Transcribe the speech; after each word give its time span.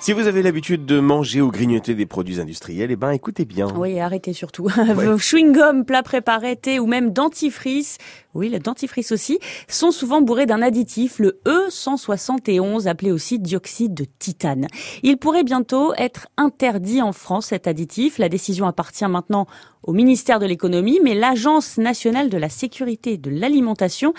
Si 0.00 0.12
vous 0.12 0.28
avez 0.28 0.42
l'habitude 0.42 0.86
de 0.86 1.00
manger 1.00 1.40
ou 1.40 1.50
grignoter 1.50 1.94
des 1.94 2.06
produits 2.06 2.40
industriels, 2.40 2.92
eh 2.92 2.96
ben 2.96 3.10
écoutez 3.10 3.44
bien. 3.44 3.66
Oui, 3.76 3.98
arrêtez 3.98 4.32
surtout. 4.32 4.68
Vos 4.68 5.18
chewing-gums, 5.18 5.84
plats 5.84 6.04
préparés, 6.04 6.54
thé 6.54 6.78
ou 6.78 6.86
même 6.86 7.12
dentifrice, 7.12 7.98
oui, 8.34 8.50
le 8.50 8.58
dentifrice 8.58 9.10
aussi, 9.10 9.38
sont 9.68 9.90
souvent 9.90 10.20
bourrés 10.20 10.46
d'un 10.46 10.62
additif, 10.62 11.18
le 11.18 11.40
E171, 11.46 12.86
appelé 12.86 13.10
aussi 13.10 13.38
dioxyde 13.38 13.94
de 13.94 14.04
titane. 14.18 14.66
Il 15.02 15.16
pourrait 15.16 15.44
bientôt 15.44 15.94
être 15.96 16.28
interdit 16.36 17.00
en 17.00 17.12
France, 17.12 17.46
cet 17.46 17.66
additif. 17.66 18.18
La 18.18 18.28
décision 18.28 18.66
appartient 18.66 19.06
maintenant 19.06 19.46
au 19.82 19.92
ministère 19.92 20.40
de 20.40 20.46
l'économie, 20.46 21.00
mais 21.02 21.14
l'Agence 21.14 21.78
nationale 21.78 22.28
de 22.28 22.36
la 22.36 22.48
sécurité 22.48 23.16
de 23.16 23.30
l'alimentation 23.30 24.12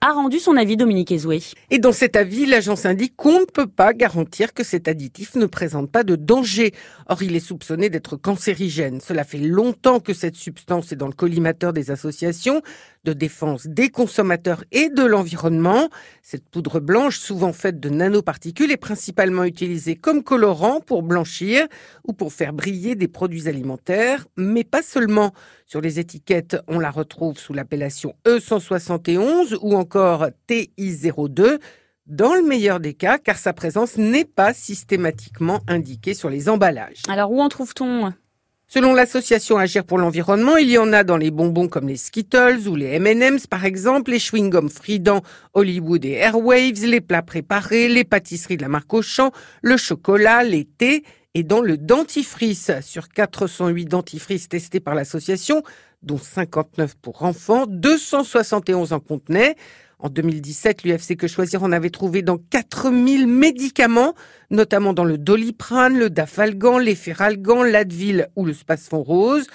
a 0.00 0.12
rendu 0.12 0.38
son 0.38 0.56
avis, 0.56 0.76
Dominique 0.76 1.10
Ezoué. 1.10 1.40
Et 1.70 1.78
dans 1.78 1.92
cet 1.92 2.16
avis, 2.16 2.44
l'agence 2.44 2.84
indique 2.84 3.16
qu'on 3.16 3.40
ne 3.40 3.44
peut 3.46 3.66
pas 3.66 3.94
garantir 3.94 4.52
que 4.52 4.62
cet 4.62 4.88
additif 4.88 5.34
ne 5.36 5.46
présente 5.46 5.90
pas 5.90 6.04
de 6.04 6.16
danger. 6.16 6.74
Or, 7.08 7.22
il 7.22 7.34
est 7.34 7.40
soupçonné 7.40 7.88
d'être 7.88 8.16
cancérigène. 8.16 9.00
Cela 9.00 9.24
fait 9.24 9.38
longtemps 9.38 10.00
que 10.00 10.12
cette 10.12 10.36
substance 10.36 10.92
est 10.92 10.96
dans 10.96 11.06
le 11.06 11.14
collimateur 11.14 11.72
des 11.72 11.90
associations 11.90 12.60
de 13.04 13.14
défense 13.14 13.55
des 13.64 13.88
consommateurs 13.88 14.64
et 14.72 14.88
de 14.90 15.04
l'environnement. 15.04 15.88
Cette 16.22 16.48
poudre 16.48 16.80
blanche, 16.80 17.18
souvent 17.18 17.52
faite 17.52 17.80
de 17.80 17.88
nanoparticules, 17.88 18.70
est 18.70 18.76
principalement 18.76 19.44
utilisée 19.44 19.96
comme 19.96 20.22
colorant 20.22 20.80
pour 20.80 21.02
blanchir 21.02 21.66
ou 22.06 22.12
pour 22.12 22.32
faire 22.32 22.52
briller 22.52 22.94
des 22.94 23.08
produits 23.08 23.48
alimentaires, 23.48 24.26
mais 24.36 24.64
pas 24.64 24.82
seulement. 24.82 25.32
Sur 25.66 25.80
les 25.80 25.98
étiquettes, 25.98 26.56
on 26.68 26.78
la 26.78 26.90
retrouve 26.90 27.38
sous 27.38 27.52
l'appellation 27.52 28.14
E171 28.26 29.56
ou 29.60 29.74
encore 29.74 30.26
TI02 30.48 31.58
dans 32.06 32.34
le 32.34 32.42
meilleur 32.42 32.78
des 32.78 32.94
cas, 32.94 33.18
car 33.18 33.36
sa 33.36 33.52
présence 33.52 33.96
n'est 33.96 34.24
pas 34.24 34.54
systématiquement 34.54 35.60
indiquée 35.66 36.14
sur 36.14 36.30
les 36.30 36.48
emballages. 36.48 37.02
Alors 37.08 37.32
où 37.32 37.40
en 37.40 37.48
trouve-t-on 37.48 38.12
Selon 38.76 38.92
l'association 38.92 39.56
Agir 39.56 39.84
pour 39.84 39.96
l'environnement, 39.96 40.58
il 40.58 40.68
y 40.68 40.76
en 40.76 40.92
a 40.92 41.02
dans 41.02 41.16
les 41.16 41.30
bonbons 41.30 41.66
comme 41.66 41.88
les 41.88 41.96
Skittles 41.96 42.68
ou 42.68 42.76
les 42.76 42.96
M&M's 42.96 43.46
par 43.46 43.64
exemple, 43.64 44.10
les 44.10 44.18
chewing-gums 44.18 44.68
Fridan, 44.68 45.22
Hollywood 45.54 46.04
et 46.04 46.10
Airwaves, 46.10 46.84
les 46.84 47.00
plats 47.00 47.22
préparés, 47.22 47.88
les 47.88 48.04
pâtisseries 48.04 48.58
de 48.58 48.62
la 48.62 48.68
marque 48.68 48.92
Auchan, 48.92 49.32
le 49.62 49.78
chocolat, 49.78 50.44
les 50.44 50.66
thés 50.66 51.04
et 51.32 51.42
dans 51.42 51.62
le 51.62 51.78
dentifrice. 51.78 52.70
Sur 52.82 53.08
408 53.08 53.86
dentifrices 53.86 54.50
testés 54.50 54.80
par 54.80 54.94
l'association, 54.94 55.62
dont 56.02 56.18
59 56.18 56.96
pour 57.00 57.22
enfants, 57.22 57.64
271 57.66 58.92
en 58.92 59.00
contenaient. 59.00 59.56
En 59.98 60.10
2017, 60.10 60.84
l'UFC 60.84 61.16
Que 61.16 61.26
Choisir 61.26 61.62
en 61.62 61.72
avait 61.72 61.90
trouvé 61.90 62.20
dans 62.20 62.36
4000 62.36 63.26
médicaments, 63.26 64.14
notamment 64.50 64.92
dans 64.92 65.04
le 65.04 65.16
doliprane, 65.16 65.98
le 65.98 66.10
dafalgan, 66.10 66.76
l'efferalgan, 66.78 67.62
l'advil 67.62 68.28
ou 68.36 68.44
le 68.44 68.52
spasfon 68.52 69.02
rose. 69.02 69.46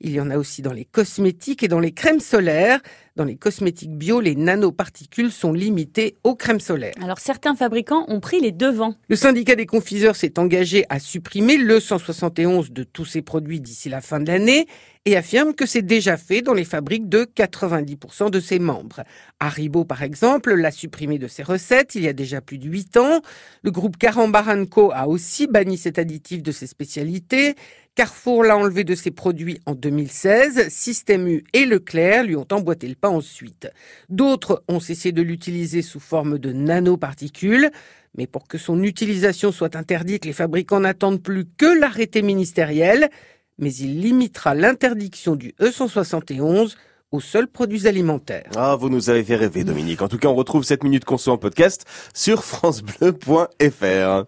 Il 0.00 0.10
y 0.10 0.20
en 0.20 0.30
a 0.30 0.36
aussi 0.36 0.60
dans 0.60 0.72
les 0.72 0.84
cosmétiques 0.84 1.62
et 1.62 1.68
dans 1.68 1.78
les 1.78 1.92
crèmes 1.92 2.20
solaires. 2.20 2.80
Dans 3.16 3.24
les 3.24 3.36
cosmétiques 3.36 3.96
bio, 3.96 4.20
les 4.20 4.34
nanoparticules 4.34 5.30
sont 5.30 5.52
limitées 5.52 6.16
aux 6.24 6.34
crèmes 6.34 6.58
solaires. 6.58 6.94
Alors 7.00 7.20
certains 7.20 7.54
fabricants 7.54 8.04
ont 8.08 8.18
pris 8.18 8.40
les 8.40 8.50
devants. 8.50 8.96
Le 9.08 9.14
syndicat 9.14 9.54
des 9.54 9.66
confiseurs 9.66 10.16
s'est 10.16 10.38
engagé 10.40 10.84
à 10.88 10.98
supprimer 10.98 11.56
le 11.56 11.78
171 11.78 12.72
de 12.72 12.82
tous 12.82 13.04
ces 13.04 13.22
produits 13.22 13.60
d'ici 13.60 13.88
la 13.88 14.00
fin 14.00 14.18
de 14.18 14.26
l'année 14.26 14.66
et 15.06 15.16
affirme 15.16 15.54
que 15.54 15.66
c'est 15.66 15.82
déjà 15.82 16.16
fait 16.16 16.40
dans 16.40 16.54
les 16.54 16.64
fabriques 16.64 17.08
de 17.08 17.24
90% 17.24 18.30
de 18.30 18.40
ses 18.40 18.58
membres. 18.58 19.04
Haribo, 19.38 19.84
par 19.84 20.02
exemple, 20.02 20.54
l'a 20.54 20.70
supprimé 20.70 21.18
de 21.18 21.28
ses 21.28 21.42
recettes 21.42 21.94
il 21.94 22.04
y 22.04 22.08
a 22.08 22.14
déjà 22.14 22.40
plus 22.40 22.58
de 22.58 22.68
8 22.68 22.96
ans. 22.96 23.20
Le 23.62 23.70
groupe 23.70 23.98
Carambaranco 23.98 24.92
a 24.92 25.06
aussi 25.06 25.46
banni 25.46 25.76
cet 25.76 25.98
additif 25.98 26.42
de 26.42 26.52
ses 26.52 26.66
spécialités. 26.66 27.54
Carrefour 27.94 28.42
l'a 28.42 28.56
enlevé 28.56 28.82
de 28.82 28.94
ses 28.94 29.10
produits 29.10 29.60
en 29.66 29.74
2016. 29.74 30.68
Système 30.68 31.28
U 31.28 31.44
et 31.52 31.64
Leclerc 31.64 32.24
lui 32.24 32.34
ont 32.34 32.46
emboîté 32.50 32.88
le 32.88 32.96
pas 32.96 33.10
ensuite. 33.10 33.68
D'autres 34.08 34.64
ont 34.68 34.80
cessé 34.80 35.12
de 35.12 35.22
l'utiliser 35.22 35.82
sous 35.82 36.00
forme 36.00 36.38
de 36.38 36.50
nanoparticules. 36.52 37.70
Mais 38.16 38.26
pour 38.26 38.48
que 38.48 38.58
son 38.58 38.82
utilisation 38.82 39.52
soit 39.52 39.76
interdite, 39.76 40.24
les 40.24 40.32
fabricants 40.32 40.80
n'attendent 40.80 41.22
plus 41.22 41.44
que 41.44 41.78
l'arrêté 41.78 42.22
ministériel. 42.22 43.10
Mais 43.58 43.72
il 43.74 44.00
limitera 44.00 44.54
l'interdiction 44.54 45.36
du 45.36 45.54
E171 45.60 46.74
aux 47.12 47.20
seuls 47.20 47.46
produits 47.46 47.86
alimentaires. 47.86 48.50
Ah, 48.56 48.76
vous 48.76 48.88
nous 48.88 49.08
avez 49.08 49.22
fait 49.22 49.36
rêver, 49.36 49.62
Dominique. 49.62 50.02
En 50.02 50.08
tout 50.08 50.18
cas, 50.18 50.28
on 50.28 50.34
retrouve 50.34 50.64
cette 50.64 50.82
minute 50.82 51.04
conso 51.04 51.30
en 51.30 51.38
podcast 51.38 51.84
sur 52.12 52.42
francebleu.fr. 52.42 54.22